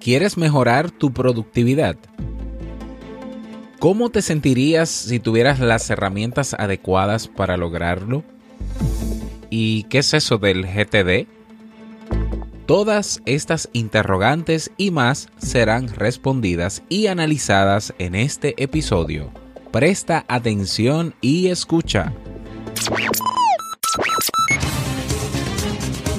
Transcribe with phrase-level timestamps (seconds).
[0.00, 1.96] ¿Quieres mejorar tu productividad?
[3.78, 8.24] ¿Cómo te sentirías si tuvieras las herramientas adecuadas para lograrlo?
[9.48, 11.26] ¿Y qué es eso del GTD?
[12.66, 19.30] Todas estas interrogantes y más serán respondidas y analizadas en este episodio.
[19.72, 22.12] Presta atención y escucha.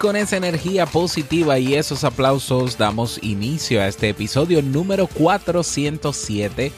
[0.00, 6.72] Con esa energía positiva y esos aplausos damos inicio a este episodio número 407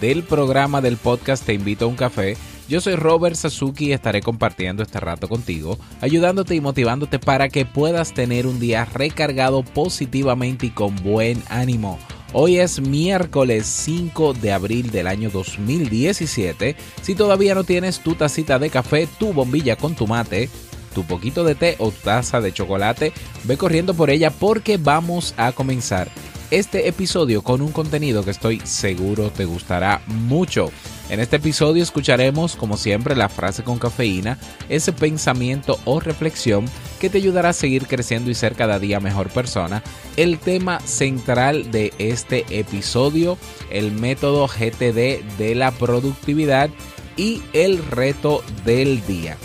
[0.00, 2.36] del programa del podcast Te invito a un café.
[2.68, 7.64] Yo soy Robert Sasuki y estaré compartiendo este rato contigo, ayudándote y motivándote para que
[7.64, 12.00] puedas tener un día recargado positivamente y con buen ánimo.
[12.32, 16.74] Hoy es miércoles 5 de abril del año 2017.
[17.02, 20.50] Si todavía no tienes tu tacita de café, tu bombilla con tu mate,
[20.94, 23.12] tu poquito de té o taza de chocolate,
[23.44, 26.08] ve corriendo por ella porque vamos a comenzar
[26.50, 30.70] este episodio con un contenido que estoy seguro te gustará mucho.
[31.10, 36.66] En este episodio escucharemos, como siempre, la frase con cafeína, ese pensamiento o reflexión
[37.00, 39.82] que te ayudará a seguir creciendo y ser cada día mejor persona.
[40.16, 43.36] El tema central de este episodio,
[43.70, 46.70] el método GTD de la productividad
[47.16, 49.36] y el reto del día.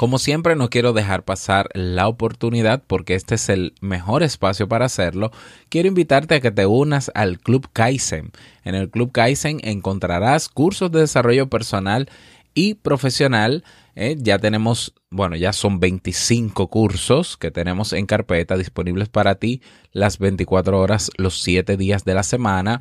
[0.00, 4.86] Como siempre, no quiero dejar pasar la oportunidad porque este es el mejor espacio para
[4.86, 5.30] hacerlo.
[5.68, 8.30] Quiero invitarte a que te unas al Club Kaizen.
[8.64, 12.08] En el Club Kaizen encontrarás cursos de desarrollo personal
[12.54, 13.62] y profesional.
[13.94, 14.16] ¿eh?
[14.18, 19.60] ya tenemos, bueno, ya son 25 cursos que tenemos en carpeta disponibles para ti
[19.92, 22.80] las 24 horas, los 7 días de la semana.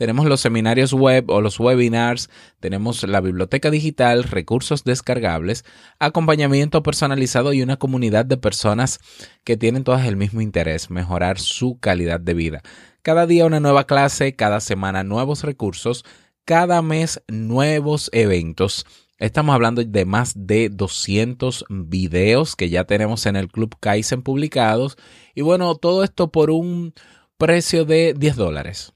[0.00, 5.62] Tenemos los seminarios web o los webinars, tenemos la biblioteca digital, recursos descargables,
[5.98, 8.98] acompañamiento personalizado y una comunidad de personas
[9.44, 12.62] que tienen todas el mismo interés, mejorar su calidad de vida.
[13.02, 16.06] Cada día una nueva clase, cada semana nuevos recursos,
[16.46, 18.86] cada mes nuevos eventos.
[19.18, 24.96] Estamos hablando de más de 200 videos que ya tenemos en el Club Kaizen publicados.
[25.34, 26.94] Y bueno, todo esto por un
[27.36, 28.94] precio de 10 dólares.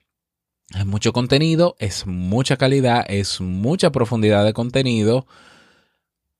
[0.74, 5.26] Es mucho contenido, es mucha calidad, es mucha profundidad de contenido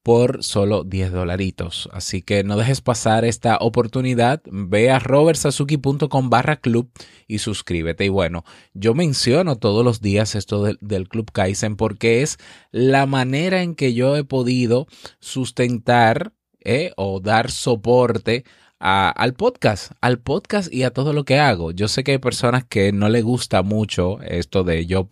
[0.02, 1.88] por solo 10 dolaritos.
[1.92, 4.42] Así que no dejes pasar esta oportunidad.
[4.44, 6.90] Ve a robertsazuki.com barra club
[7.26, 8.04] y suscríbete.
[8.04, 12.38] Y bueno, yo menciono todos los días esto del, Club Kaizen porque es
[12.72, 14.88] la manera en que yo he podido
[15.20, 18.44] sustentar eh, o dar soporte
[18.78, 21.70] al podcast, al podcast y a todo lo que hago.
[21.70, 25.08] Yo sé que hay personas que no le gusta mucho esto de yo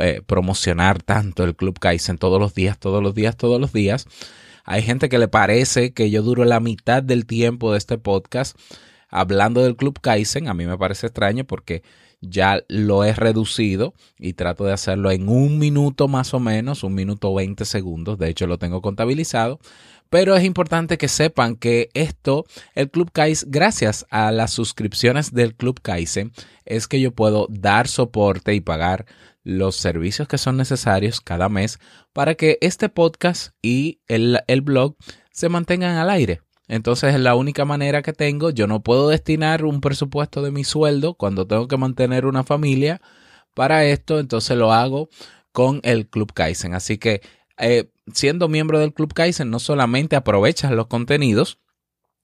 [0.00, 4.06] eh, promocionar tanto el Club Kaizen todos los días, todos los días, todos los días.
[4.64, 8.58] Hay gente que le parece que yo duro la mitad del tiempo de este podcast
[9.08, 10.48] hablando del Club Kaizen.
[10.48, 11.82] A mí me parece extraño porque
[12.20, 16.94] ya lo he reducido y trato de hacerlo en un minuto más o menos, un
[16.94, 18.18] minuto 20 segundos.
[18.18, 19.60] De hecho, lo tengo contabilizado
[20.10, 22.44] pero es importante que sepan que esto,
[22.74, 26.32] el Club Kaizen, gracias a las suscripciones del Club Kaizen,
[26.64, 29.06] es que yo puedo dar soporte y pagar
[29.42, 31.78] los servicios que son necesarios cada mes
[32.12, 34.96] para que este podcast y el, el blog
[35.30, 36.40] se mantengan al aire.
[36.68, 38.50] Entonces es la única manera que tengo.
[38.50, 43.00] Yo no puedo destinar un presupuesto de mi sueldo cuando tengo que mantener una familia
[43.54, 44.18] para esto.
[44.18, 45.08] Entonces lo hago
[45.52, 46.74] con el Club Kaizen.
[46.74, 47.22] Así que
[47.58, 51.58] eh, siendo miembro del Club Kaizen, no solamente aprovechas los contenidos,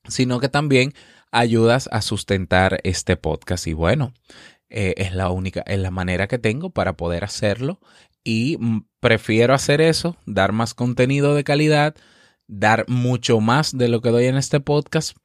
[0.08, 0.92] sino que también
[1.30, 3.66] ayudas a sustentar este podcast.
[3.66, 4.12] Y bueno,
[4.68, 7.80] eh, es la única, es la manera que tengo para poder hacerlo.
[8.24, 11.94] Y mm, prefiero hacer eso, dar más contenido de calidad,
[12.46, 15.16] dar mucho más de lo que doy en este podcast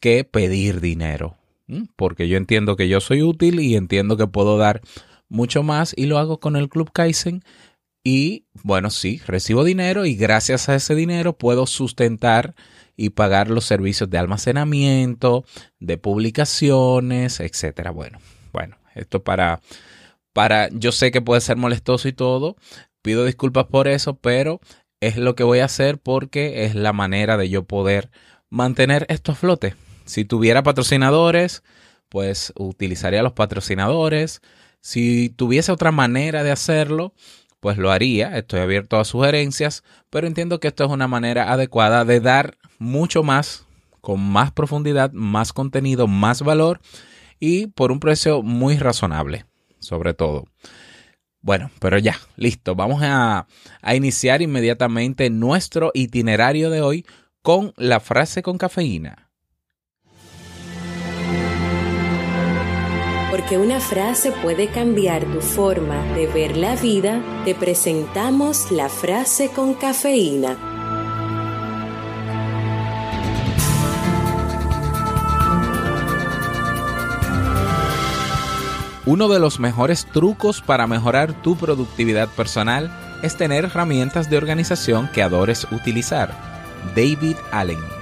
[0.00, 1.36] que pedir dinero.
[1.96, 4.82] porque yo entiendo que yo soy útil y entiendo que puedo dar
[5.28, 7.42] mucho más y lo hago con el Club Kaizen.
[8.08, 12.54] Y bueno, sí, recibo dinero y gracias a ese dinero puedo sustentar
[12.96, 15.44] y pagar los servicios de almacenamiento,
[15.80, 17.90] de publicaciones, etcétera.
[17.90, 18.20] Bueno,
[18.52, 19.60] bueno, esto para
[20.32, 22.54] para yo sé que puede ser molestoso y todo,
[23.02, 24.60] pido disculpas por eso, pero
[25.00, 28.12] es lo que voy a hacer porque es la manera de yo poder
[28.48, 29.74] mantener esto a flote.
[30.04, 31.64] Si tuviera patrocinadores,
[32.08, 34.42] pues utilizaría los patrocinadores.
[34.80, 37.12] Si tuviese otra manera de hacerlo,
[37.60, 38.36] pues lo haría.
[38.36, 43.22] Estoy abierto a sugerencias, pero entiendo que esto es una manera adecuada de dar mucho
[43.22, 43.66] más,
[44.00, 46.80] con más profundidad, más contenido, más valor
[47.40, 49.46] y por un precio muy razonable,
[49.78, 50.44] sobre todo.
[51.40, 52.74] Bueno, pero ya, listo.
[52.74, 53.46] Vamos a,
[53.80, 57.06] a, iniciar inmediatamente nuestro itinerario de hoy
[57.42, 59.25] con la frase con cafeína.
[63.46, 69.50] Porque una frase puede cambiar tu forma de ver la vida, te presentamos la frase
[69.50, 70.58] con cafeína.
[79.04, 82.90] Uno de los mejores trucos para mejorar tu productividad personal
[83.22, 86.34] es tener herramientas de organización que adores utilizar.
[86.96, 87.95] David Allen.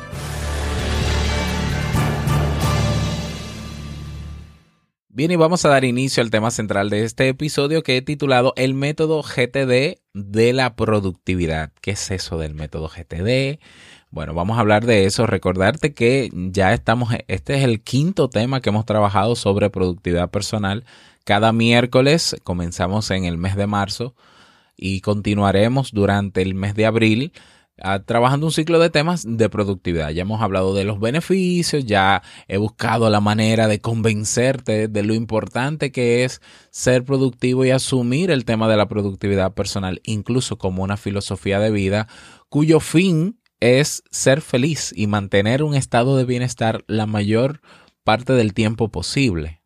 [5.16, 8.52] Bien, y vamos a dar inicio al tema central de este episodio que he titulado
[8.56, 11.70] El método GTD de la productividad.
[11.80, 13.60] ¿Qué es eso del método GTD?
[14.10, 15.24] Bueno, vamos a hablar de eso.
[15.28, 20.84] Recordarte que ya estamos, este es el quinto tema que hemos trabajado sobre productividad personal.
[21.22, 24.16] Cada miércoles comenzamos en el mes de marzo
[24.76, 27.32] y continuaremos durante el mes de abril
[28.06, 30.10] trabajando un ciclo de temas de productividad.
[30.10, 35.14] Ya hemos hablado de los beneficios, ya he buscado la manera de convencerte de lo
[35.14, 36.40] importante que es
[36.70, 41.70] ser productivo y asumir el tema de la productividad personal, incluso como una filosofía de
[41.70, 42.08] vida
[42.48, 47.60] cuyo fin es ser feliz y mantener un estado de bienestar la mayor
[48.04, 49.62] parte del tiempo posible.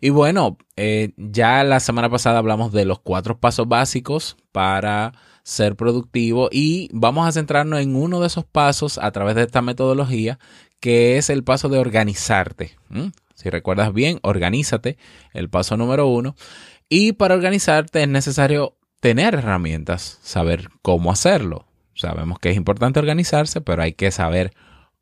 [0.00, 5.12] Y bueno, eh, ya la semana pasada hablamos de los cuatro pasos básicos para
[5.42, 9.62] ser productivo y vamos a centrarnos en uno de esos pasos a través de esta
[9.62, 10.38] metodología,
[10.80, 12.76] que es el paso de organizarte.
[13.34, 14.98] Si recuerdas bien, organízate,
[15.32, 16.36] el paso número uno.
[16.88, 21.66] Y para organizarte es necesario tener herramientas, saber cómo hacerlo.
[21.94, 24.52] Sabemos que es importante organizarse, pero hay que saber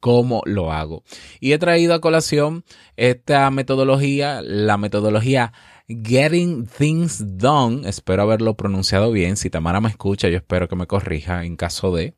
[0.00, 1.02] cómo lo hago.
[1.40, 2.64] Y he traído a colación
[2.96, 5.52] esta metodología, la metodología
[5.88, 7.88] Getting Things Done.
[7.88, 9.36] Espero haberlo pronunciado bien.
[9.36, 12.14] Si Tamara me escucha, yo espero que me corrija en caso de.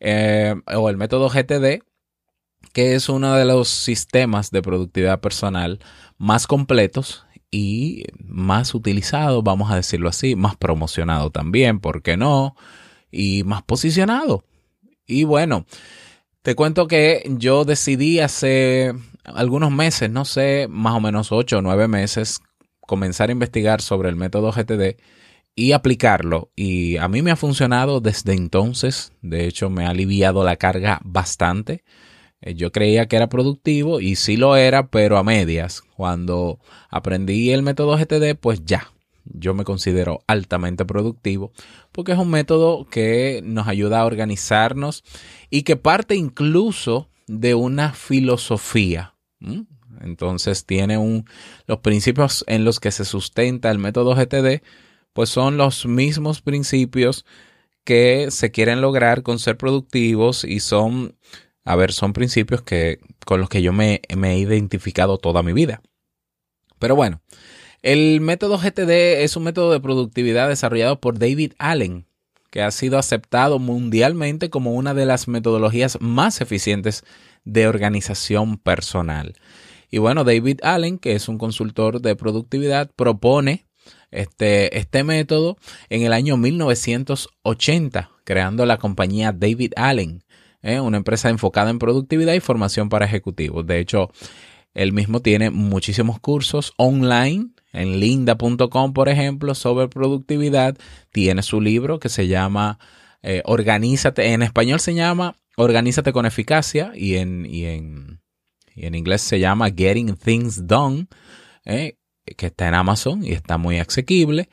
[0.00, 1.82] Eh, o el método GTD,
[2.72, 5.80] que es uno de los sistemas de productividad personal
[6.18, 12.54] más completos y más utilizado, vamos a decirlo así, más promocionado también, ¿por qué no?
[13.10, 14.44] y más posicionado.
[15.06, 15.66] Y bueno,
[16.42, 18.94] te cuento que yo decidí hace
[19.24, 22.40] algunos meses, no sé, más o menos ocho o nueve meses,
[22.90, 24.96] comenzar a investigar sobre el método GTD
[25.54, 26.50] y aplicarlo.
[26.56, 29.12] Y a mí me ha funcionado desde entonces.
[29.22, 31.84] De hecho, me ha aliviado la carga bastante.
[32.40, 35.82] Eh, yo creía que era productivo y sí lo era, pero a medias.
[35.96, 36.58] Cuando
[36.88, 38.90] aprendí el método GTD, pues ya,
[39.24, 41.52] yo me considero altamente productivo
[41.92, 45.04] porque es un método que nos ayuda a organizarnos
[45.48, 49.14] y que parte incluso de una filosofía.
[50.00, 51.24] Entonces tiene un,
[51.66, 54.62] los principios en los que se sustenta el método GTD,
[55.12, 57.24] pues son los mismos principios
[57.84, 61.16] que se quieren lograr con ser productivos y son,
[61.64, 65.52] a ver, son principios que, con los que yo me, me he identificado toda mi
[65.52, 65.82] vida.
[66.78, 67.20] Pero bueno,
[67.82, 72.06] el método GTD es un método de productividad desarrollado por David Allen,
[72.50, 77.04] que ha sido aceptado mundialmente como una de las metodologías más eficientes
[77.44, 79.34] de organización personal.
[79.90, 83.66] Y bueno, David Allen, que es un consultor de productividad, propone
[84.10, 85.56] este, este método
[85.88, 90.24] en el año 1980, creando la compañía David Allen,
[90.62, 90.80] ¿eh?
[90.80, 93.66] una empresa enfocada en productividad y formación para ejecutivos.
[93.66, 94.10] De hecho,
[94.74, 100.76] él mismo tiene muchísimos cursos online en linda.com, por ejemplo, sobre productividad,
[101.12, 102.78] tiene su libro que se llama
[103.22, 108.20] eh, Organízate, en español se llama Organízate con eficacia y en, y en,
[108.86, 111.06] en inglés se llama Getting Things Done,
[111.64, 111.96] eh,
[112.36, 114.48] que está en Amazon y está muy asequible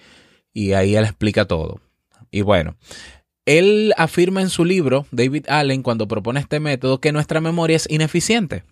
[0.53, 1.79] y ahí él explica todo.
[2.31, 2.77] Y bueno,
[3.46, 7.88] él afirma en su libro, David Allen, cuando propone este método, que nuestra memoria es
[7.89, 8.63] ineficiente.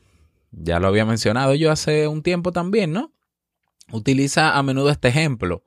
[0.51, 3.13] ya lo había mencionado yo hace un tiempo también, ¿no?
[3.91, 5.63] Utiliza a menudo este ejemplo.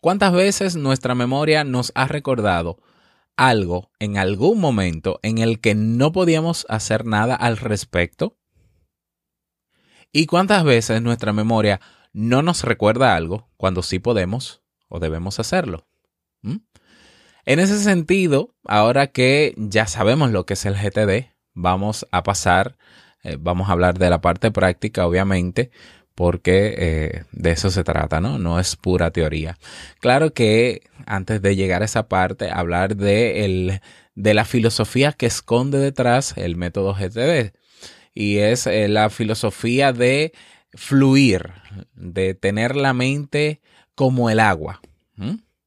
[0.00, 2.78] ¿Cuántas veces nuestra memoria nos ha recordado
[3.36, 8.36] algo en algún momento en el que no podíamos hacer nada al respecto?
[10.12, 11.80] ¿Y cuántas veces nuestra memoria
[12.12, 15.86] no nos recuerda algo cuando sí podemos o debemos hacerlo?
[16.42, 16.56] ¿Mm?
[17.44, 22.76] En ese sentido, ahora que ya sabemos lo que es el GTD, vamos a pasar,
[23.22, 25.70] eh, vamos a hablar de la parte práctica, obviamente,
[26.14, 28.38] porque eh, de eso se trata, ¿no?
[28.38, 29.58] No es pura teoría.
[30.00, 33.80] Claro que antes de llegar a esa parte, hablar de,
[34.14, 37.54] de la filosofía que esconde detrás el método GTD.
[38.14, 40.32] Y es eh, la filosofía de
[40.74, 41.52] fluir,
[41.94, 43.60] de tener la mente
[43.94, 44.80] como el agua.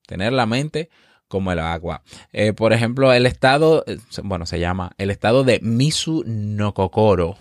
[0.08, 0.90] Tener la mente
[1.28, 2.04] como el agua.
[2.32, 3.86] Eh, por ejemplo, el estado,
[4.24, 7.38] bueno, se llama el estado de Misu no Kokoro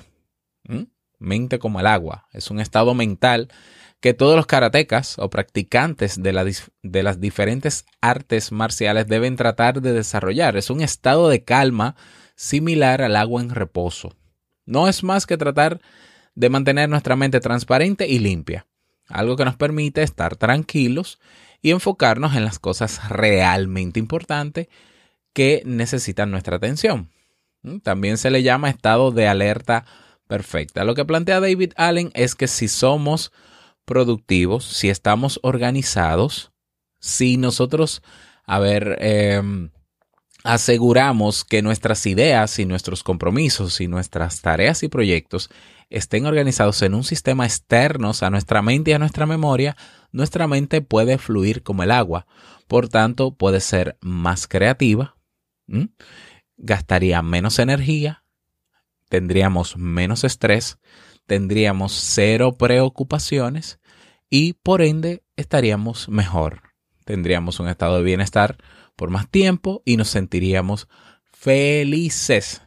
[1.22, 2.26] mente como el agua.
[2.32, 3.48] Es un estado mental
[4.00, 6.32] que todos los karatecas o practicantes de,
[7.02, 10.56] las diferentes artes marciales deben tratar de desarrollar.
[10.56, 11.94] Es un estado de calma
[12.34, 14.16] similar al agua en reposo.
[14.64, 15.80] No es más que tratar
[16.34, 18.66] de mantener nuestra mente transparente y limpia,
[19.08, 21.18] algo que nos permite estar tranquilos
[21.60, 24.68] y enfocarnos en las cosas realmente importantes
[25.32, 27.10] que necesitan nuestra atención.
[27.82, 29.84] También se le llama estado de alerta
[30.26, 30.84] perfecta.
[30.84, 33.32] Lo que plantea David Allen es que si somos
[33.84, 36.52] productivos, si estamos organizados,
[36.98, 38.02] si nosotros,
[38.44, 39.70] a ver, em,
[40.44, 45.50] aseguramos que nuestras ideas y nuestros compromisos y nuestras tareas y proyectos
[45.90, 49.76] estén organizados en un sistema externo a nuestra mente y a nuestra memoria,
[50.10, 52.26] nuestra mente puede fluir como el agua.
[52.66, 55.16] Por tanto, puede ser más creativa,
[56.56, 58.24] gastaría menos energía,
[59.08, 60.78] tendríamos menos estrés,
[61.26, 63.78] tendríamos cero preocupaciones
[64.30, 66.62] y por ende estaríamos mejor.
[67.04, 68.56] Tendríamos un estado de bienestar
[68.96, 70.88] por más tiempo y nos sentiríamos
[71.32, 72.62] felices.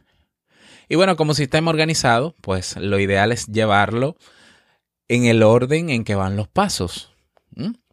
[0.88, 4.16] Y bueno, como sistema organizado, pues lo ideal es llevarlo
[5.08, 7.12] en el orden en que van los pasos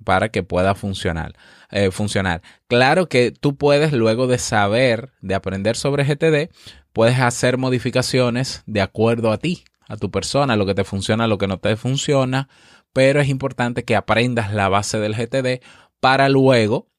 [0.04, 1.34] para que pueda funcionar.
[1.72, 2.42] Eh, funcionar.
[2.68, 6.52] Claro que tú puedes, luego de saber, de aprender sobre GTD,
[6.92, 11.38] puedes hacer modificaciones de acuerdo a ti, a tu persona, lo que te funciona, lo
[11.38, 12.48] que no te funciona,
[12.94, 15.64] pero es importante que aprendas la base del GTD
[16.00, 16.90] para luego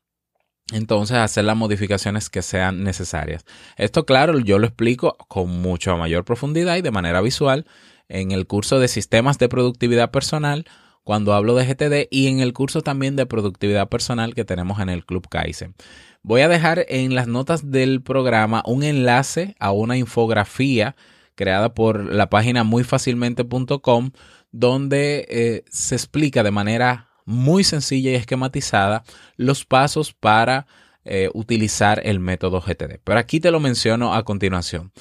[0.75, 3.45] entonces hacer las modificaciones que sean necesarias.
[3.77, 7.65] Esto, claro, yo lo explico con mucha mayor profundidad y de manera visual
[8.09, 10.67] en el curso de sistemas de productividad personal
[11.05, 14.89] cuando hablo de GTD y en el curso también de productividad personal que tenemos en
[14.89, 15.75] el Club Kaizen.
[16.23, 20.97] Voy a dejar en las notas del programa un enlace a una infografía
[21.37, 24.11] creada por la página muyfacilmente.com
[24.51, 29.05] donde eh, se explica de manera muy sencilla y esquematizada
[29.37, 30.67] los pasos para
[31.05, 33.01] eh, utilizar el método GTD.
[33.03, 34.93] Pero aquí te lo menciono a continuación.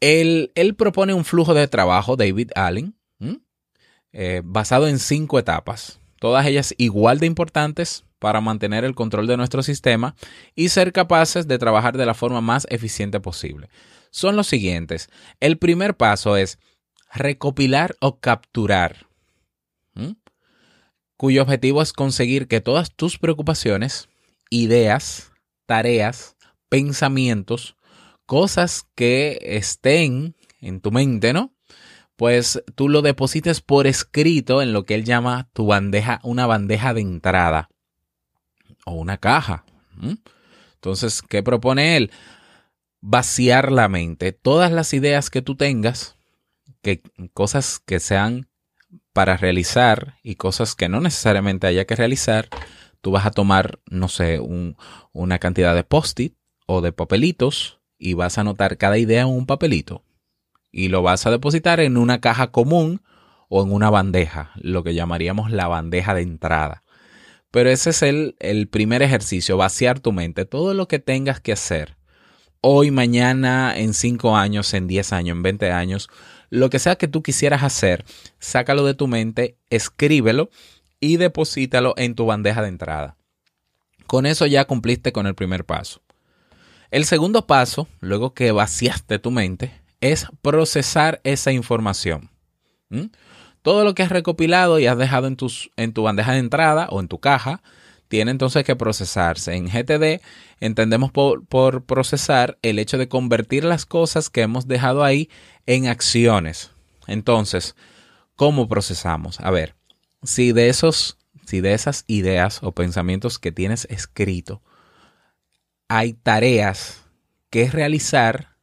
[0.00, 2.94] Él, propone un flujo de trabajo, David Allen,
[4.12, 9.36] eh, basado en cinco etapas, todas ellas igual de importantes para mantener el control de
[9.36, 10.14] nuestro sistema
[10.54, 13.68] y ser capaces de trabajar de la forma más eficiente posible.
[14.10, 15.08] Son los siguientes.
[15.40, 16.58] El primer paso es
[17.12, 19.03] recopilar o capturar,
[21.24, 24.10] cuyo objetivo es conseguir que todas tus preocupaciones,
[24.50, 25.32] ideas,
[25.64, 26.36] tareas,
[26.68, 27.76] pensamientos,
[28.26, 31.54] cosas que estén en tu mente, ¿no?
[32.16, 36.92] pues tú lo deposites por escrito en lo que él llama tu bandeja, una bandeja
[36.92, 37.70] de entrada
[38.84, 39.64] o una caja.
[40.74, 42.10] Entonces, ¿qué propone él?
[43.00, 44.32] Vaciar la mente.
[44.32, 46.18] Todas las ideas que tú tengas,
[46.82, 47.00] que,
[47.32, 48.46] cosas que sean
[49.14, 52.48] para realizar y cosas que no necesariamente haya que realizar,
[53.00, 54.40] tú vas a tomar, no sé,
[55.12, 56.34] una cantidad de post-it
[56.66, 60.04] o de papelitos y vas a anotar cada idea en un papelito
[60.72, 63.02] y lo vas a depositar en una caja común
[63.48, 66.82] o en una bandeja, lo que llamaríamos la bandeja de entrada.
[67.52, 71.52] Pero ese es el, el primer ejercicio, vaciar tu mente, todo lo que tengas que
[71.52, 71.96] hacer.
[72.60, 76.08] Hoy, mañana, en 5 años, en 10 años, en 20 años,
[76.54, 78.04] lo que sea que tú quisieras hacer,
[78.38, 80.50] sácalo de tu mente, escríbelo
[81.00, 83.16] y deposítalo en tu bandeja de entrada.
[84.06, 86.00] Con eso ya cumpliste con el primer paso.
[86.92, 92.30] El segundo paso, luego que vaciaste tu mente, es procesar esa información.
[93.62, 96.86] Todo lo que has recopilado y has dejado en, tus, en tu bandeja de entrada
[96.90, 97.62] o en tu caja,
[98.14, 99.56] tiene entonces que procesarse.
[99.56, 100.22] En GTD
[100.60, 105.28] entendemos por, por, procesar el hecho de convertir las cosas que hemos dejado ahí
[105.66, 106.70] en acciones.
[107.08, 107.74] Entonces,
[108.36, 109.38] ¿Cómo procesamos?
[109.40, 109.76] A ver,
[110.24, 114.60] si de esos, si de esas ideas o pensamientos que tienes escrito
[115.86, 117.04] hay tareas
[117.50, 118.56] que realizar,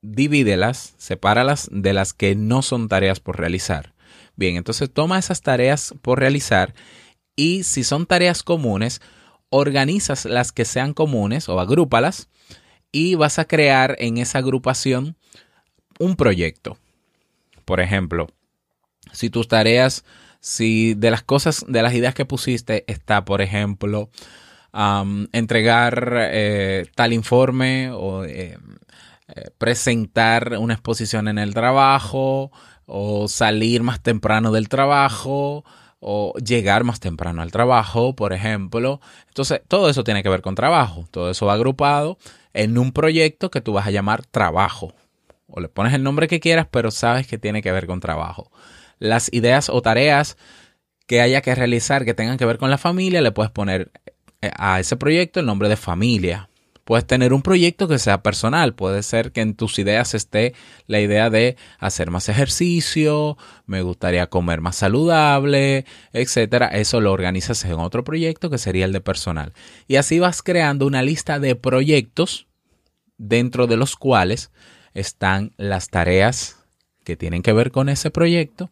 [0.00, 3.94] divídelas, sepáralas de las que no son tareas por realizar.
[4.34, 6.74] Bien, entonces toma esas tareas por realizar
[7.36, 9.00] y si son tareas comunes,
[9.50, 12.28] organizas las que sean comunes o agrúpalas
[12.90, 15.16] y vas a crear en esa agrupación
[15.98, 16.78] un proyecto.
[17.64, 18.28] Por ejemplo,
[19.12, 20.04] si tus tareas,
[20.40, 24.10] si de las cosas, de las ideas que pusiste está, por ejemplo,
[25.32, 28.58] entregar eh, tal informe o eh,
[29.28, 32.52] eh, presentar una exposición en el trabajo
[32.84, 35.64] o salir más temprano del trabajo
[36.00, 39.00] o llegar más temprano al trabajo, por ejemplo.
[39.28, 41.06] Entonces, todo eso tiene que ver con trabajo.
[41.10, 42.18] Todo eso va agrupado
[42.52, 44.94] en un proyecto que tú vas a llamar trabajo.
[45.48, 48.50] O le pones el nombre que quieras, pero sabes que tiene que ver con trabajo.
[48.98, 50.36] Las ideas o tareas
[51.06, 53.92] que haya que realizar que tengan que ver con la familia, le puedes poner
[54.42, 56.48] eh, a ese proyecto el nombre de familia.
[56.86, 58.76] Puedes tener un proyecto que sea personal.
[58.76, 60.54] Puede ser que en tus ideas esté
[60.86, 66.68] la idea de hacer más ejercicio, me gustaría comer más saludable, etcétera.
[66.68, 69.52] Eso lo organizas en otro proyecto que sería el de personal.
[69.88, 72.46] Y así vas creando una lista de proyectos
[73.18, 74.52] dentro de los cuales
[74.94, 76.56] están las tareas
[77.02, 78.70] que tienen que ver con ese proyecto.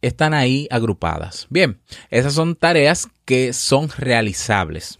[0.00, 1.46] Están ahí agrupadas.
[1.50, 4.98] Bien, esas son tareas que son realizables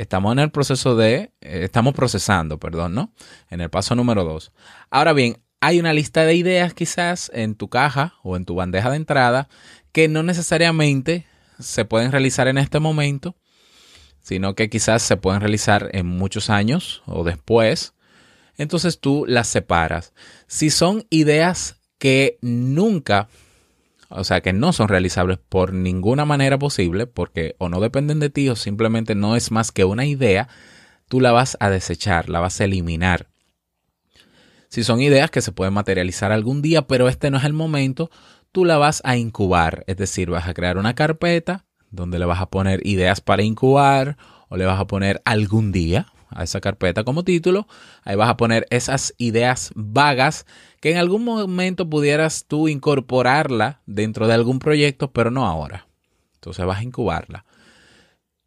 [0.00, 3.12] estamos en el proceso de, eh, estamos procesando, perdón, ¿no?
[3.50, 4.50] En el paso número dos.
[4.90, 8.90] Ahora bien, hay una lista de ideas quizás en tu caja o en tu bandeja
[8.90, 9.48] de entrada
[9.92, 11.26] que no necesariamente
[11.58, 13.36] se pueden realizar en este momento,
[14.22, 17.92] sino que quizás se pueden realizar en muchos años o después.
[18.56, 20.14] Entonces tú las separas.
[20.46, 23.28] Si son ideas que nunca
[24.10, 28.28] o sea, que no son realizables por ninguna manera posible, porque o no dependen de
[28.28, 30.48] ti o simplemente no es más que una idea,
[31.08, 33.28] tú la vas a desechar, la vas a eliminar.
[34.68, 38.10] Si son ideas que se pueden materializar algún día, pero este no es el momento,
[38.52, 42.40] tú la vas a incubar, es decir, vas a crear una carpeta donde le vas
[42.40, 44.16] a poner ideas para incubar
[44.48, 47.66] o le vas a poner algún día, a esa carpeta como título.
[48.04, 50.46] Ahí vas a poner esas ideas vagas
[50.80, 55.86] que en algún momento pudieras tú incorporarla dentro de algún proyecto, pero no ahora.
[56.34, 57.44] Entonces vas a incubarla.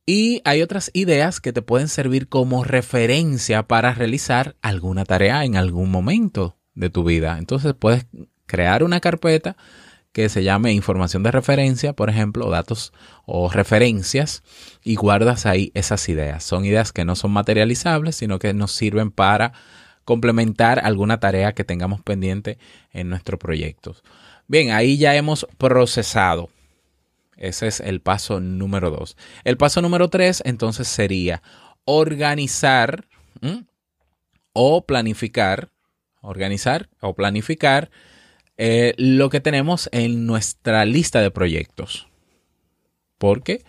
[0.06, 5.56] Y hay otras ideas que te pueden servir como referencia para realizar alguna tarea en
[5.56, 7.38] algún momento de tu vida.
[7.38, 8.08] Entonces puedes
[8.46, 9.56] crear una carpeta
[10.12, 12.94] que se llame información de referencia, por ejemplo, datos
[13.26, 14.44] o referencias,
[14.84, 16.44] y guardas ahí esas ideas.
[16.44, 19.54] Son ideas que no son materializables, sino que nos sirven para
[20.06, 22.58] complementar alguna tarea que tengamos pendiente
[22.92, 24.04] en nuestros proyectos.
[24.48, 26.50] Bien, ahí ya hemos procesado.
[27.38, 29.18] Ese es el paso número dos.
[29.44, 31.42] El paso número tres, entonces, sería
[31.86, 33.06] organizar
[34.54, 35.70] o planificar,
[36.22, 37.90] organizar o planificar
[38.58, 42.08] eh, lo que tenemos en nuestra lista de proyectos.
[43.18, 43.64] Porque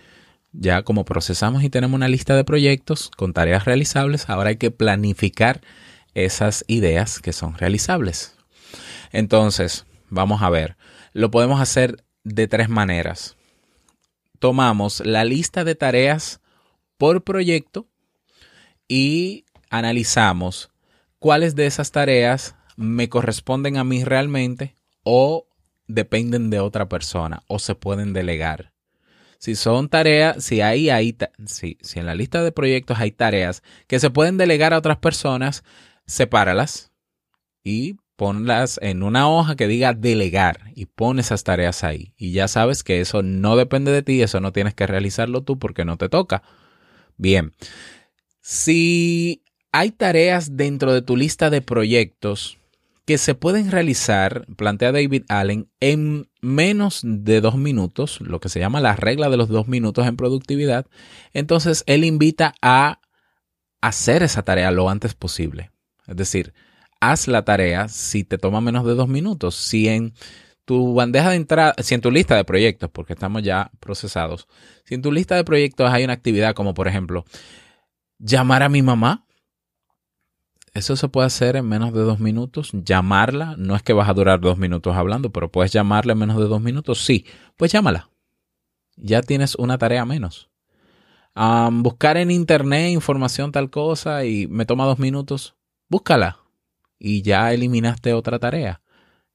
[0.53, 4.71] ya como procesamos y tenemos una lista de proyectos con tareas realizables, ahora hay que
[4.71, 5.61] planificar
[6.15, 8.37] esas ideas que son realizables.
[9.13, 10.77] Entonces, vamos a ver,
[11.13, 13.37] lo podemos hacer de tres maneras.
[14.39, 16.41] Tomamos la lista de tareas
[16.99, 17.87] por proyecto
[18.89, 20.71] y analizamos
[21.19, 25.47] cuáles de esas tareas me corresponden a mí realmente o
[25.87, 28.73] dependen de otra persona o se pueden delegar.
[29.39, 33.63] Si son tareas, si hay, hay si, si en la lista de proyectos hay tareas
[33.87, 35.65] que se pueden delegar a otras personas,
[36.07, 36.93] sepáralas
[37.63, 42.15] y ponlas en una hoja que diga delegar y pon esas tareas ahí.
[42.17, 45.59] Y ya sabes que eso no depende de ti, eso no tienes que realizarlo tú
[45.59, 46.43] porque no te toca.
[47.17, 47.53] Bien,
[48.41, 52.59] si hay tareas dentro de tu lista de proyectos
[53.07, 58.61] que se pueden realizar, plantea David Allen, en menos de dos minutos, lo que se
[58.61, 60.87] llama la regla de los dos minutos en productividad,
[61.33, 63.01] entonces él invita a
[63.83, 65.71] hacer esa tarea lo antes posible.
[66.07, 66.53] Es decir,
[67.01, 69.55] haz la tarea si te toma menos de dos minutos.
[69.55, 70.15] Si en
[70.65, 74.49] tu bandeja de entrada, si en tu lista de proyectos, porque estamos ya procesados,
[74.85, 77.25] si en tu lista de proyectos hay una actividad como por ejemplo
[78.19, 79.27] llamar a mi mamá,
[80.73, 82.71] eso se puede hacer en menos de dos minutos.
[82.73, 86.37] Llamarla, no es que vas a durar dos minutos hablando, pero puedes llamarla en menos
[86.37, 87.05] de dos minutos.
[87.05, 88.11] Sí, pues llámala.
[88.97, 90.51] Ya tienes una tarea menos.
[91.73, 95.55] buscar en internet información tal cosa y me toma dos minutos,
[95.89, 96.41] búscala
[96.99, 98.83] y ya eliminaste otra tarea.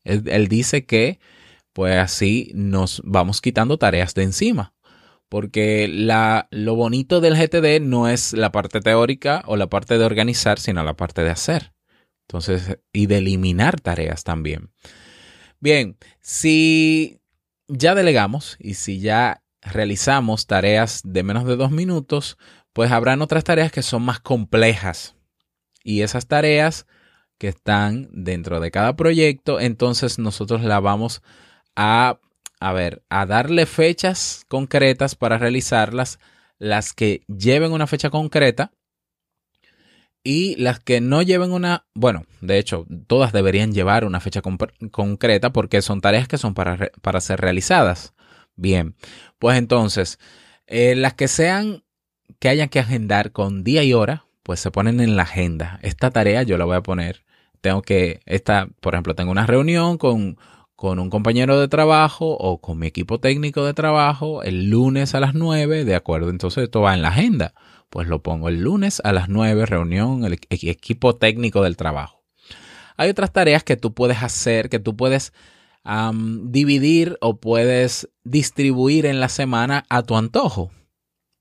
[0.03, 1.19] Él, él dice que
[1.73, 4.73] pues así nos vamos quitando tareas de encima.
[5.29, 10.05] Porque la, lo bonito del GTD no es la parte teórica o la parte de
[10.05, 11.73] organizar, sino la parte de hacer.
[12.27, 14.71] Entonces, y de eliminar tareas también.
[15.59, 17.21] Bien, si
[17.67, 22.37] ya delegamos y si ya realizamos tareas de menos de dos minutos,
[22.73, 25.15] pues habrán otras tareas que son más complejas.
[25.89, 26.85] Y esas tareas
[27.39, 31.23] que están dentro de cada proyecto, entonces nosotros la vamos
[31.75, 32.19] a,
[32.59, 36.19] a ver, a darle fechas concretas para realizarlas,
[36.59, 38.71] las que lleven una fecha concreta
[40.23, 44.43] y las que no lleven una, bueno, de hecho, todas deberían llevar una fecha
[44.91, 48.13] concreta porque son tareas que son para, para ser realizadas.
[48.55, 48.93] Bien,
[49.39, 50.19] pues entonces,
[50.67, 51.83] eh, las que sean
[52.37, 55.79] que hayan que agendar con día y hora, pues se ponen en la agenda.
[55.83, 57.23] Esta tarea yo la voy a poner.
[57.61, 60.39] Tengo que, esta, por ejemplo, tengo una reunión con,
[60.75, 65.19] con un compañero de trabajo o con mi equipo técnico de trabajo el lunes a
[65.19, 67.53] las 9, de acuerdo, entonces esto va en la agenda.
[67.91, 72.23] Pues lo pongo el lunes a las 9, reunión, el equipo técnico del trabajo.
[72.97, 75.31] Hay otras tareas que tú puedes hacer, que tú puedes
[76.45, 80.71] dividir o puedes distribuir en la semana a tu antojo.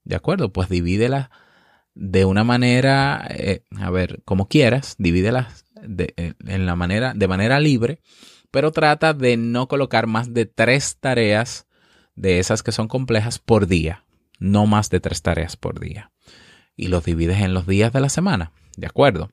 [0.03, 0.53] ¿De acuerdo?
[0.53, 1.29] Pues divídelas
[2.01, 7.27] de una manera, eh, a ver, como quieras, divídelas de, eh, en la manera, de
[7.27, 7.99] manera libre,
[8.51, 11.67] pero trata de no colocar más de tres tareas
[12.15, 14.05] de esas que son complejas por día,
[14.39, 16.13] no más de tres tareas por día.
[16.77, 19.31] Y los divides en los días de la semana, ¿de acuerdo?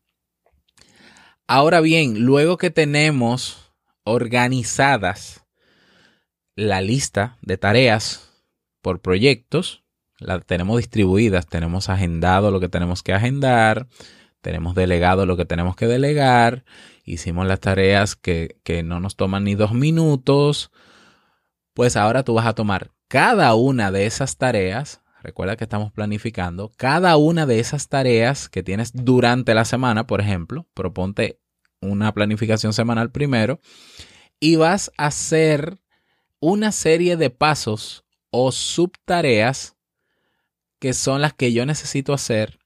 [1.46, 5.46] Ahora bien, luego que tenemos organizadas
[6.56, 8.28] la lista de tareas
[8.82, 9.84] por proyectos,
[10.18, 13.86] la tenemos distribuidas, tenemos agendado lo que tenemos que agendar,
[14.40, 16.64] tenemos delegado lo que tenemos que delegar,
[17.04, 20.70] hicimos las tareas que, que no nos toman ni dos minutos,
[21.74, 26.72] pues ahora tú vas a tomar cada una de esas tareas, recuerda que estamos planificando,
[26.76, 31.40] cada una de esas tareas que tienes durante la semana, por ejemplo, proponte
[31.80, 33.60] una planificación semanal primero,
[34.40, 35.78] y vas a hacer
[36.40, 39.75] una serie de pasos o subtareas
[40.78, 42.58] que son las que yo necesito hacer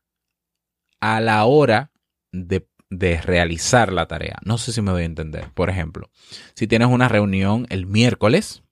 [1.01, 1.93] a la hora
[2.33, 4.39] de, realizar la tarea.
[4.45, 5.53] No sé si me voy a entender.
[5.55, 6.11] Por ejemplo,
[6.55, 8.63] si tienes una reunión el miércoles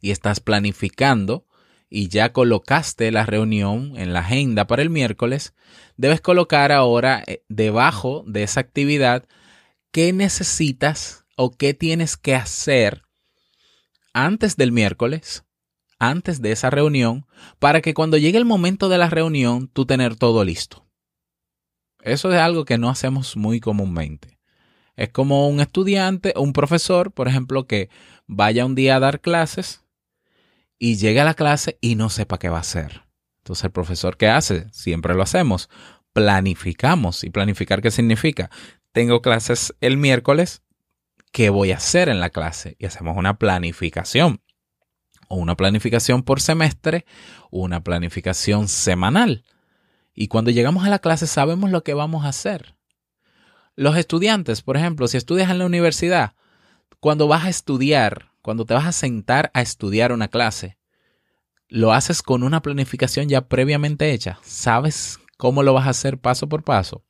[0.00, 1.46] y estás planificando
[1.88, 5.54] y ya colocaste la reunión en la agenda para el miércoles,
[5.96, 9.26] debes colocar ahora eh, debajo de esa actividad
[9.90, 13.04] qué necesitas o qué tienes que hacer
[14.12, 15.44] antes del miércoles
[15.98, 17.26] antes de esa reunión
[17.58, 20.86] para que cuando llegue el momento de la reunión tú tener todo listo.
[22.02, 24.38] Eso es algo que no hacemos muy comúnmente.
[24.96, 27.88] Es como un estudiante o un profesor, por ejemplo, que
[28.26, 29.84] vaya un día a dar clases
[30.78, 33.02] y llegue a la clase y no sepa qué va a hacer.
[33.38, 34.66] Entonces el profesor, ¿qué hace?
[34.72, 35.68] Siempre lo hacemos.
[36.12, 37.24] Planificamos.
[37.24, 38.50] ¿Y planificar qué significa?
[38.92, 40.62] Tengo clases el miércoles.
[41.32, 42.76] ¿Qué voy a hacer en la clase?
[42.78, 44.40] Y hacemos una planificación
[45.28, 47.04] o una planificación por semestre,
[47.50, 49.44] una planificación semanal.
[50.14, 52.74] Y cuando llegamos a la clase sabemos lo que vamos a hacer.
[53.76, 56.32] Los estudiantes, por ejemplo, si estudias en la universidad,
[57.00, 60.78] cuando vas a estudiar, cuando te vas a sentar a estudiar una clase,
[61.68, 64.40] lo haces con una planificación ya previamente hecha.
[64.42, 67.04] ¿Sabes cómo lo vas a hacer paso por paso?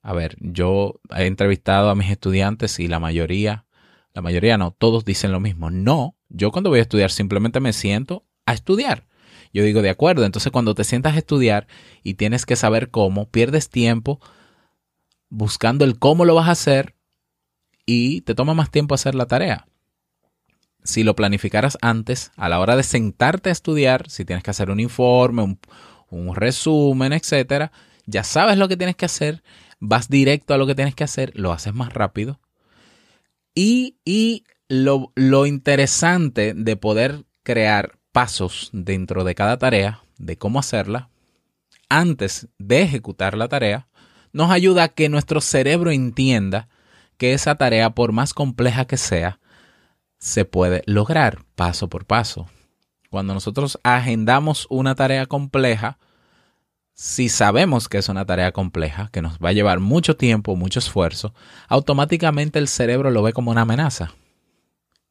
[0.00, 3.66] A ver, yo he entrevistado a mis estudiantes y la mayoría,
[4.14, 5.70] la mayoría no, todos dicen lo mismo.
[5.70, 9.06] No, yo cuando voy a estudiar simplemente me siento a estudiar.
[9.52, 11.66] Yo digo, de acuerdo, entonces cuando te sientas a estudiar
[12.02, 14.20] y tienes que saber cómo, pierdes tiempo
[15.30, 16.94] buscando el cómo lo vas a hacer
[17.86, 19.66] y te toma más tiempo hacer la tarea.
[20.84, 24.70] Si lo planificaras antes, a la hora de sentarte a estudiar, si tienes que hacer
[24.70, 25.56] un informe,
[26.10, 27.72] un, resumen, etcétera,
[28.06, 29.42] ya sabes lo que tienes que hacer,
[29.80, 32.40] vas directo a lo que tienes que hacer, lo haces más rápido.
[33.54, 41.10] Y, y lo, interesante de poder crear pasos dentro de cada tarea, de cómo hacerla,
[41.88, 43.88] antes de ejecutar la tarea,
[44.32, 46.68] nos ayuda a que nuestro cerebro entienda
[47.16, 49.40] que esa tarea, por más compleja que sea,
[50.18, 52.46] se puede lograr paso por paso.
[53.10, 55.98] Cuando nosotros agendamos una tarea compleja,
[56.92, 60.78] si sabemos que es una tarea compleja, que nos va a llevar mucho tiempo, mucho
[60.80, 61.32] esfuerzo,
[61.68, 64.12] automáticamente el cerebro lo ve como una amenaza.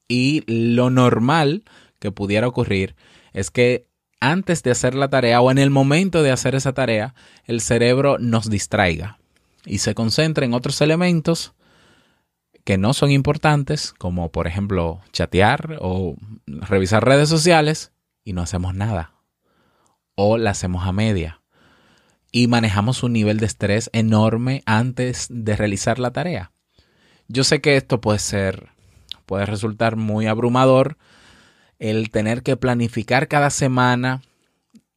[0.08, 1.64] Y lo normal
[2.00, 2.96] que pudiera ocurrir
[3.34, 3.88] es que
[4.20, 7.14] antes de hacer la tarea o en el momento de hacer esa tarea,
[7.46, 9.20] el cerebro nos distraiga
[9.66, 11.54] y se concentre en otros elementos
[12.64, 16.16] que no son importantes, como por ejemplo chatear o
[16.46, 17.94] revisar redes sociales,
[18.26, 19.14] y no hacemos nada.
[20.16, 21.42] O la hacemos a media.
[22.30, 26.52] Y manejamos un nivel de estrés enorme antes de realizar la tarea.
[27.30, 28.68] Yo sé que esto puede ser,
[29.28, 30.98] puede resultar muy abrumador,
[31.78, 34.24] el tener que planificar cada semana,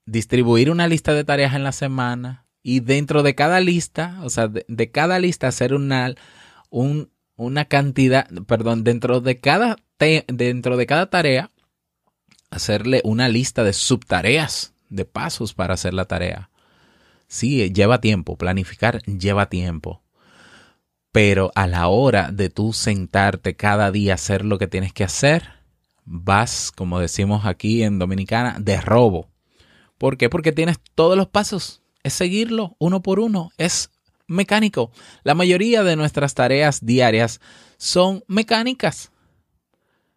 [0.07, 4.49] distribuir una lista de tareas en la semana y dentro de cada lista, o sea,
[4.49, 6.15] de, cada lista hacer una,
[6.71, 11.51] una cantidad, perdón, dentro de cada, dentro de cada tarea,
[12.51, 16.51] hacerle una lista de subtareas, de pasos para hacer la tarea.
[17.27, 20.03] Sí, lleva tiempo, planificar lleva tiempo.
[21.13, 25.05] Pero a la hora de tú sentarte cada día a hacer lo que tienes que
[25.05, 25.49] hacer,
[26.05, 29.29] vas, como decimos aquí en Dominicana, de robo.
[29.99, 30.29] ¿Por qué?
[30.29, 31.83] Porque tienes todos los pasos.
[32.03, 33.51] Es seguirlo uno por uno.
[33.59, 33.91] Es
[34.27, 34.93] mecánico.
[35.25, 37.41] La mayoría de nuestras tareas diarias
[37.77, 39.11] son mecánicas.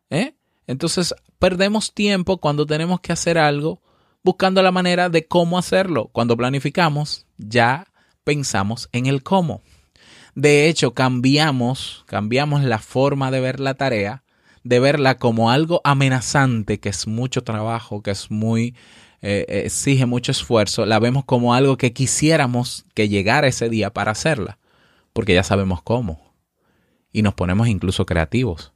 [0.10, 0.36] ¿Eh?
[0.67, 3.82] Entonces perdemos tiempo cuando tenemos que hacer algo
[4.23, 6.10] buscando la manera de cómo hacerlo.
[6.13, 7.88] Cuando planificamos, ya
[8.23, 9.62] pensamos en el cómo.
[10.36, 14.24] De hecho, cambiamos, cambiamos la forma de ver la tarea,
[14.63, 18.76] de verla como algo amenazante, que es mucho trabajo, que es muy
[19.26, 23.89] eh, eh, exige mucho esfuerzo, la vemos como algo que quisiéramos que llegara ese día
[23.93, 24.60] para hacerla,
[25.13, 26.34] porque ya sabemos cómo.
[27.13, 28.74] Y nos ponemos incluso creativos.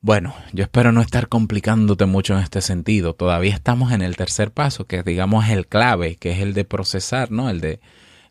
[0.00, 3.14] Bueno, yo espero no estar complicándote mucho en este sentido.
[3.14, 6.64] Todavía estamos en el tercer paso, que digamos es el clave, que es el de
[6.64, 7.50] procesar, ¿no?
[7.50, 7.80] El de,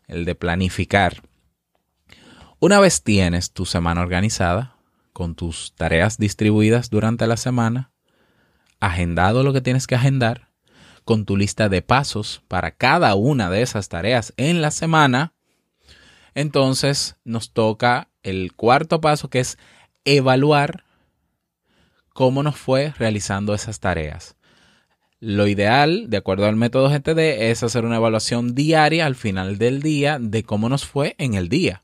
[0.08, 1.22] el de planificar.
[2.58, 4.76] Una vez tienes tu semana organizada,
[5.12, 7.92] con tus tareas distribuidas durante la semana,
[8.80, 10.48] agendado lo que tienes que agendar,
[11.04, 15.34] con tu lista de pasos para cada una de esas tareas en la semana,
[16.34, 19.58] entonces nos toca el cuarto paso que es
[20.06, 20.84] evaluar
[22.14, 24.36] cómo nos fue realizando esas tareas.
[25.20, 29.82] Lo ideal, de acuerdo al método GTD, es hacer una evaluación diaria al final del
[29.82, 31.82] día de cómo nos fue en el día.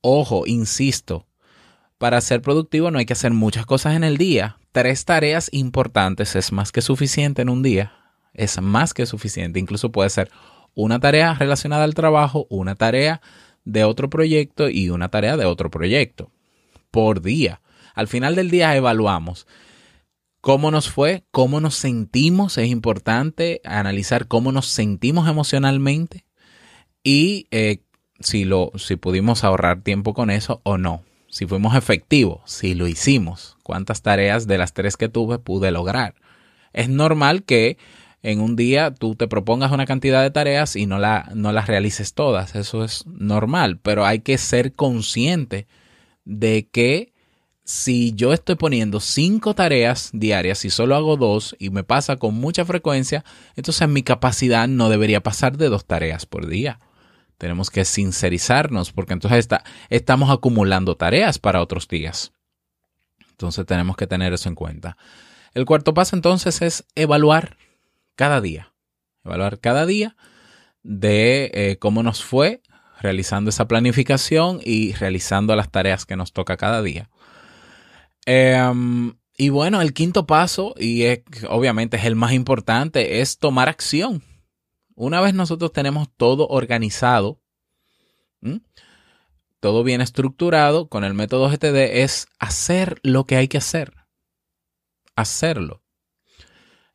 [0.00, 1.26] Ojo, insisto,
[1.98, 6.36] para ser productivo no hay que hacer muchas cosas en el día tres tareas importantes
[6.36, 7.92] es más que suficiente en un día.
[8.32, 9.58] Es más que suficiente.
[9.58, 10.30] Incluso puede ser
[10.74, 13.20] una tarea relacionada al trabajo, una tarea
[13.64, 16.30] de otro proyecto y una tarea de otro proyecto
[16.90, 17.60] por día.
[17.94, 19.46] Al final del día evaluamos
[20.40, 22.56] cómo nos fue, cómo nos sentimos.
[22.56, 26.24] Es importante analizar cómo nos sentimos emocionalmente
[27.02, 27.82] y eh,
[28.20, 32.88] si, lo, si pudimos ahorrar tiempo con eso o no si fuimos efectivos, si lo
[32.88, 36.16] hicimos, cuántas tareas de las tres que tuve pude lograr.
[36.72, 37.78] Es normal que
[38.22, 41.68] en un día tú te propongas una cantidad de tareas y no, la, no las
[41.68, 45.66] realices todas, eso es normal, pero hay que ser consciente
[46.24, 47.12] de que
[47.64, 52.34] si yo estoy poniendo cinco tareas diarias y solo hago dos y me pasa con
[52.34, 56.80] mucha frecuencia, entonces mi capacidad no debería pasar de dos tareas por día.
[57.40, 62.32] Tenemos que sincerizarnos porque entonces está, estamos acumulando tareas para otros días.
[63.30, 64.98] Entonces tenemos que tener eso en cuenta.
[65.54, 67.56] El cuarto paso entonces es evaluar
[68.14, 68.74] cada día.
[69.24, 70.16] Evaluar cada día
[70.82, 72.60] de eh, cómo nos fue
[73.00, 77.08] realizando esa planificación y realizando las tareas que nos toca cada día.
[78.26, 81.06] Em, y bueno, el quinto paso, y
[81.48, 84.22] obviamente es el más importante, es tomar acción.
[85.00, 87.40] Una vez nosotros tenemos todo organizado,
[89.58, 93.94] todo bien estructurado, con el método GTD es hacer lo que hay que hacer.
[95.16, 95.82] Hacerlo.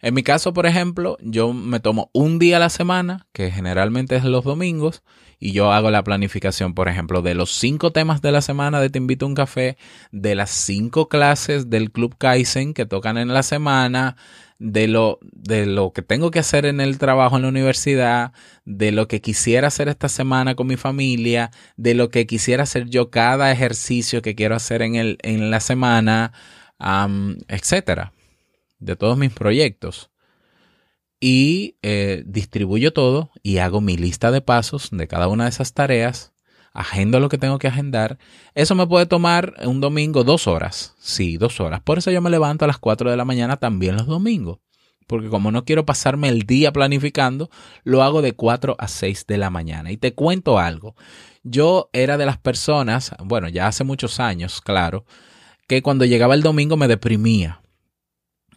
[0.01, 4.15] En mi caso, por ejemplo, yo me tomo un día a la semana, que generalmente
[4.15, 5.01] es los domingos,
[5.39, 8.89] y yo hago la planificación, por ejemplo, de los cinco temas de la semana de
[8.89, 9.77] Te invito a un café,
[10.11, 14.15] de las cinco clases del Club Kaizen que tocan en la semana,
[14.57, 18.31] de lo, de lo que tengo que hacer en el trabajo en la universidad,
[18.63, 22.89] de lo que quisiera hacer esta semana con mi familia, de lo que quisiera hacer
[22.89, 26.31] yo cada ejercicio que quiero hacer en, el, en la semana,
[27.47, 28.13] etcétera,
[28.79, 30.09] de todos mis proyectos.
[31.27, 35.73] Y eh, distribuyo todo y hago mi lista de pasos de cada una de esas
[35.73, 36.33] tareas
[36.71, 38.19] agendo lo que tengo que agendar.
[38.53, 40.93] Eso me puede tomar un domingo dos horas.
[40.99, 41.81] Sí, dos horas.
[41.81, 44.59] Por eso yo me levanto a las 4 de la mañana también los domingos.
[45.07, 47.49] Porque como no quiero pasarme el día planificando,
[47.83, 49.91] lo hago de 4 a 6 de la mañana.
[49.91, 50.95] Y te cuento algo.
[51.41, 55.05] Yo era de las personas, bueno, ya hace muchos años, claro,
[55.67, 57.63] que cuando llegaba el domingo me deprimía.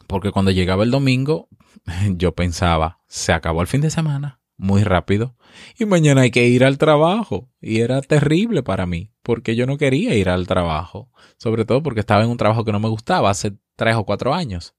[0.07, 1.49] Porque cuando llegaba el domingo,
[2.17, 5.37] yo pensaba, se acabó el fin de semana muy rápido.
[5.79, 7.49] Y mañana hay que ir al trabajo.
[7.61, 11.11] Y era terrible para mí, porque yo no quería ir al trabajo.
[11.39, 14.35] Sobre todo porque estaba en un trabajo que no me gustaba hace tres o cuatro
[14.35, 14.75] años.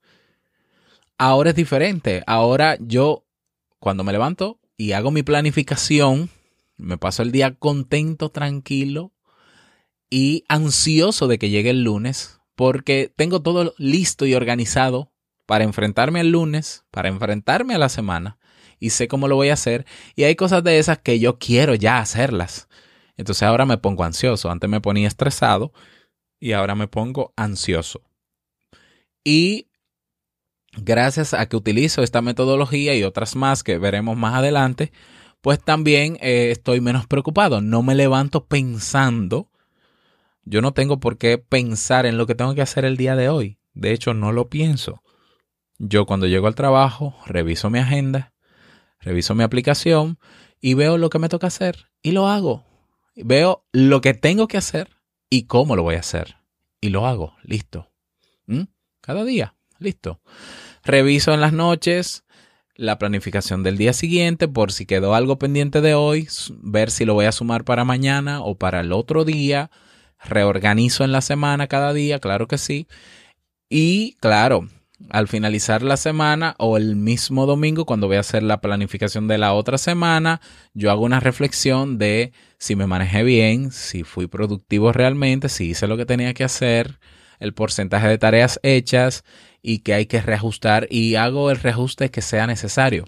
[1.17, 2.23] Ahora es diferente.
[2.27, 3.25] Ahora yo,
[3.79, 6.29] cuando me levanto y hago mi planificación,
[6.77, 9.13] me paso el día contento, tranquilo
[10.09, 15.11] y ansioso de que llegue el lunes, porque tengo todo listo y organizado
[15.49, 18.37] para enfrentarme al lunes, para enfrentarme a la semana
[18.79, 19.87] y sé cómo lo voy a hacer.
[20.15, 22.67] Y hay cosas de esas que yo quiero ya hacerlas.
[23.17, 24.51] Entonces ahora me pongo ansioso.
[24.51, 25.73] Antes me ponía estresado
[26.39, 28.03] y ahora me pongo ansioso.
[29.23, 29.71] Y
[30.77, 34.91] gracias a que utilizo esta metodología y otras más que veremos más adelante,
[35.41, 37.59] pues también eh, estoy menos preocupado.
[37.59, 39.49] No me levanto pensando.
[40.43, 43.29] Yo no tengo por qué pensar en lo que tengo que hacer el día de
[43.29, 43.57] hoy.
[43.73, 45.01] De hecho, no lo pienso.
[45.79, 48.33] Yo cuando llego al trabajo, reviso mi agenda,
[48.99, 50.19] reviso mi aplicación
[50.59, 52.65] y veo lo que me toca hacer y lo hago.
[53.15, 54.89] Veo lo que tengo que hacer
[55.29, 56.35] y cómo lo voy a hacer.
[56.81, 57.89] Y lo hago, listo.
[58.45, 58.63] ¿Mm?
[58.99, 60.21] Cada día, listo.
[60.83, 62.25] Reviso en las noches
[62.75, 66.27] la planificación del día siguiente por si quedó algo pendiente de hoy,
[66.61, 69.71] ver si lo voy a sumar para mañana o para el otro día.
[70.21, 72.87] Reorganizo en la semana cada día, claro que sí.
[73.69, 74.67] Y claro,
[75.09, 79.37] al finalizar la semana o el mismo domingo, cuando voy a hacer la planificación de
[79.37, 80.41] la otra semana,
[80.73, 85.87] yo hago una reflexión de si me manejé bien, si fui productivo realmente, si hice
[85.87, 86.99] lo que tenía que hacer,
[87.39, 89.23] el porcentaje de tareas hechas
[89.61, 93.05] y que hay que reajustar y hago el reajuste que sea necesario.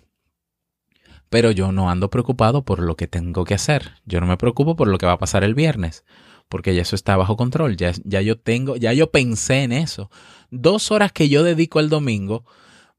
[1.29, 3.93] Pero yo no ando preocupado por lo que tengo que hacer.
[4.05, 6.03] Yo no me preocupo por lo que va a pasar el viernes
[6.51, 10.11] porque ya eso está bajo control, ya, ya yo tengo, ya yo pensé en eso.
[10.51, 12.45] Dos horas que yo dedico el domingo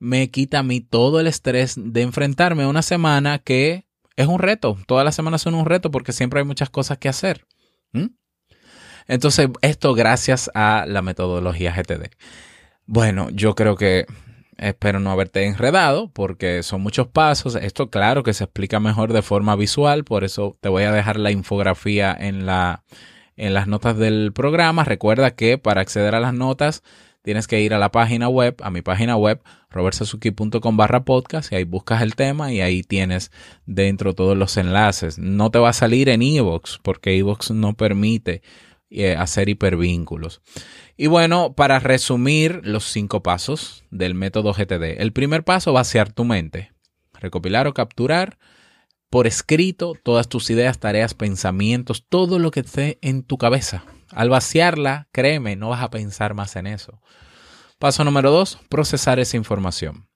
[0.00, 3.86] me quita a mí todo el estrés de enfrentarme a una semana que
[4.16, 4.78] es un reto.
[4.86, 7.46] Todas las semanas son un reto porque siempre hay muchas cosas que hacer.
[9.06, 12.10] Entonces, esto gracias a la metodología GTD.
[12.86, 14.06] Bueno, yo creo que
[14.56, 17.56] espero no haberte enredado porque son muchos pasos.
[17.56, 21.18] Esto claro que se explica mejor de forma visual, por eso te voy a dejar
[21.18, 22.84] la infografía en la
[23.36, 24.84] en las notas del programa.
[24.84, 26.82] Recuerda que para acceder a las notas
[27.22, 29.40] tienes que ir a la página web, a mi página web,
[29.70, 33.30] robertsazuki.com barra podcast, y ahí buscas el tema y ahí tienes
[33.64, 35.18] dentro todos los enlaces.
[35.18, 38.42] No te va a salir en Evox, porque Evox no permite
[38.90, 40.42] eh, hacer hipervínculos.
[40.96, 45.00] Y bueno, para resumir los cinco pasos del método GTD.
[45.00, 46.72] El primer paso, vaciar tu mente.
[47.18, 48.38] Recopilar o capturar
[49.12, 53.84] por escrito todas tus ideas, tareas, pensamientos, todo lo que esté en tu cabeza.
[54.10, 56.98] Al vaciarla, créeme, no vas a pensar más en eso.
[57.78, 60.08] Paso número dos, procesar esa información.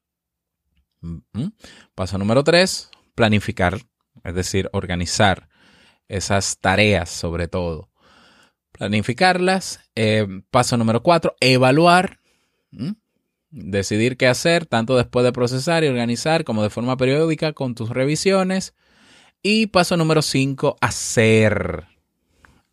[1.94, 3.82] Paso número tres, planificar,
[4.24, 5.50] es decir, organizar
[6.09, 7.90] esas tareas sobre todo.
[8.72, 9.78] Planificarlas.
[9.94, 12.18] Eh, paso número cuatro, evaluar.
[13.50, 17.90] Decidir qué hacer, tanto después de procesar y organizar como de forma periódica con tus
[17.90, 18.74] revisiones.
[19.42, 21.85] Y paso número 5, hacer.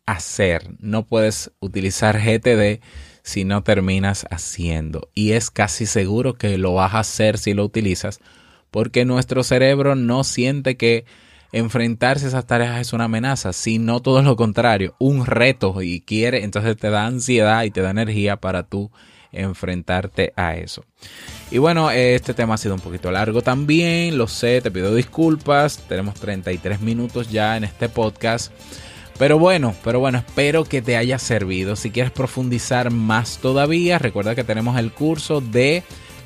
[0.06, 0.68] Hacer.
[0.80, 2.80] No puedes utilizar GTD
[3.22, 5.08] si no terminas haciendo.
[5.14, 8.20] Y es casi seguro que lo vas a hacer si lo utilizas,
[8.70, 11.06] porque nuestro cerebro no siente que
[11.52, 16.42] enfrentarse a esas tareas es una amenaza, sino todo lo contrario, un reto y quiere,
[16.42, 18.90] entonces te da ansiedad y te da energía para tú
[19.34, 20.84] enfrentarte a eso.
[21.50, 25.78] Y bueno, este tema ha sido un poquito largo también, lo sé, te pido disculpas,
[25.88, 28.52] tenemos 33 minutos ya en este podcast.
[29.18, 31.76] Pero bueno, pero bueno, espero que te haya servido.
[31.76, 35.84] Si quieres profundizar más todavía, recuerda que tenemos el curso de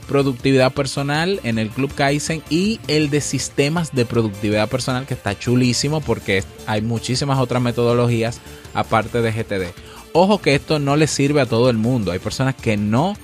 [0.08, 5.38] productividad personal en el Club Kaizen y el de sistemas de productividad personal que está
[5.38, 8.40] chulísimo porque hay muchísimas otras metodologías
[8.72, 9.97] aparte de GTD.
[10.12, 12.12] Ojo que esto no le sirve a todo el mundo.
[12.12, 13.14] Hay personas que no,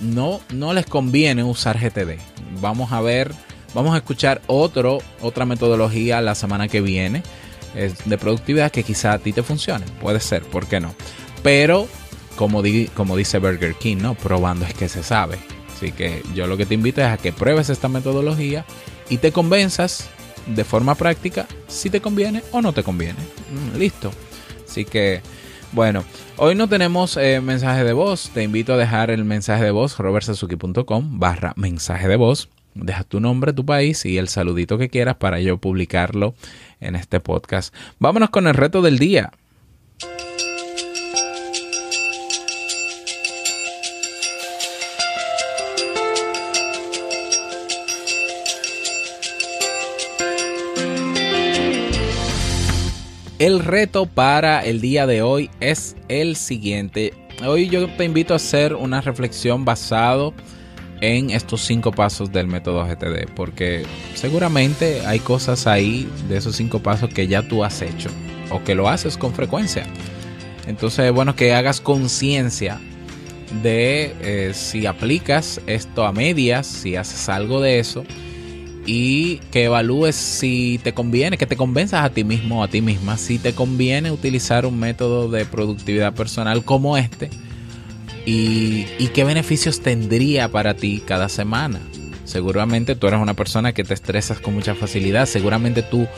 [0.00, 2.18] no, no les conviene usar GTD.
[2.60, 3.32] Vamos a ver,
[3.74, 7.22] vamos a escuchar otro, otra metodología la semana que viene
[7.74, 9.86] de productividad que quizá a ti te funcione.
[10.00, 10.94] Puede ser, ¿por qué no?
[11.42, 11.88] Pero,
[12.36, 12.62] como,
[12.94, 14.14] como dice Burger King, ¿no?
[14.14, 15.38] Probando es que se sabe.
[15.74, 18.64] Así que yo lo que te invito es a que pruebes esta metodología
[19.08, 20.08] y te convenzas
[20.46, 23.18] de forma práctica si te conviene o no te conviene.
[23.50, 24.10] Mm, listo.
[24.68, 25.22] Así que
[25.72, 26.04] bueno,
[26.36, 28.30] hoy no tenemos eh, mensaje de voz.
[28.30, 32.48] Te invito a dejar el mensaje de voz, robertsazuki.com barra mensaje de voz.
[32.74, 36.34] Deja tu nombre, tu país y el saludito que quieras para yo publicarlo
[36.80, 37.74] en este podcast.
[37.98, 39.32] Vámonos con el reto del día.
[53.40, 57.14] El reto para el día de hoy es el siguiente.
[57.42, 60.34] Hoy yo te invito a hacer una reflexión basado
[61.00, 66.80] en estos cinco pasos del método GTD, porque seguramente hay cosas ahí de esos cinco
[66.80, 68.10] pasos que ya tú has hecho
[68.50, 69.86] o que lo haces con frecuencia.
[70.66, 72.78] Entonces, bueno, que hagas conciencia
[73.62, 78.04] de eh, si aplicas esto a medias, si haces algo de eso
[78.92, 82.82] y que evalúes si te conviene, que te convenzas a ti mismo o a ti
[82.82, 87.30] misma, si te conviene utilizar un método de productividad personal como este
[88.26, 91.78] y, y qué beneficios tendría para ti cada semana.
[92.24, 96.08] Seguramente tú eres una persona que te estresas con mucha facilidad, seguramente tú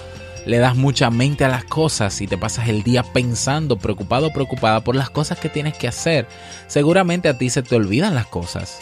[0.46, 4.32] le das mucha mente a las cosas y te pasas el día pensando, preocupado o
[4.32, 6.26] preocupada por las cosas que tienes que hacer.
[6.68, 8.78] Seguramente a ti se te olvidan las cosas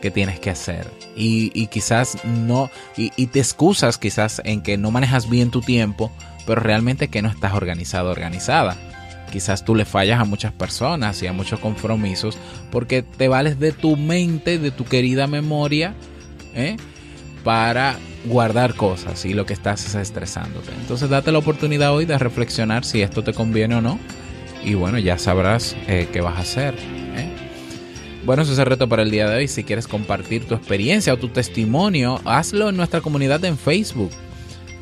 [0.00, 0.86] que tienes que hacer.
[1.16, 6.12] Y, quizás no y, te excusas quizás en que no manejas bien tu tiempo
[6.46, 8.74] pero realmente que no estás organizado organizada.
[9.30, 12.38] Quizás tú le fallas a muchas personas y a muchos compromisos
[12.70, 15.94] porque te vales de tu mente de tu querida memoria
[16.54, 16.78] ¿eh?
[17.44, 20.70] para guardar cosas y lo que estás es estresándote.
[20.80, 23.98] Entonces date la oportunidad hoy de reflexionar si esto te conviene o no.
[24.64, 27.07] Y bueno ya sabrás eh, qué vas a hacer
[28.28, 29.48] bueno, eso es el reto para el día de hoy.
[29.48, 34.10] Si quieres compartir tu experiencia o tu testimonio, hazlo en nuestra comunidad en Facebook.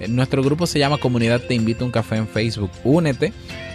[0.09, 2.73] Nuestro grupo se llama Comunidad Te Invito a un Café en Facebook.
[2.83, 3.33] Únete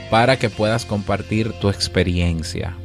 [0.10, 2.76] para que puedas compartir tu experiencia.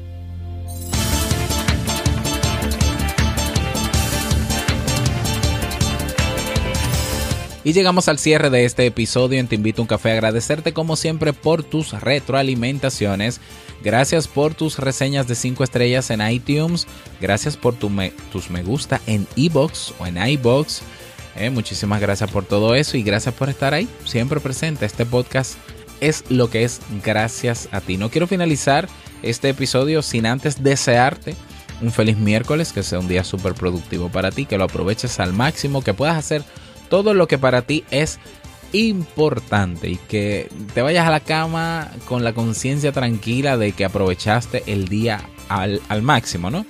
[7.64, 10.12] Y llegamos al cierre de este episodio en Te Invito a un Café.
[10.12, 13.40] Agradecerte como siempre por tus retroalimentaciones.
[13.86, 16.88] Gracias por tus reseñas de 5 estrellas en iTunes.
[17.20, 20.82] Gracias por tus me gusta en iBox o en iBox.
[21.36, 24.86] Eh, muchísimas gracias por todo eso y gracias por estar ahí, siempre presente.
[24.86, 25.54] Este podcast
[26.00, 27.96] es lo que es gracias a ti.
[27.96, 28.88] No quiero finalizar
[29.22, 31.36] este episodio sin antes desearte
[31.80, 35.32] un feliz miércoles, que sea un día súper productivo para ti, que lo aproveches al
[35.32, 36.42] máximo, que puedas hacer
[36.88, 38.18] todo lo que para ti es
[38.72, 44.62] importante y que te vayas a la cama con la conciencia tranquila de que aprovechaste
[44.66, 46.66] el día al, máximo, ¿no?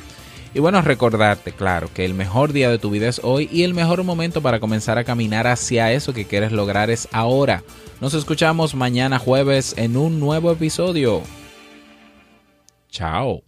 [0.55, 3.75] Y bueno, recordarte, claro, que el mejor día de tu vida es hoy y el
[3.75, 7.63] mejor momento para comenzar a caminar hacia eso que quieres lograr es ahora.
[8.01, 11.23] Nos escuchamos mañana jueves en un nuevo episodio.
[12.91, 13.46] Chao.